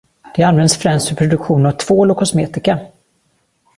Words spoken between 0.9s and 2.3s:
för produktion av tvål och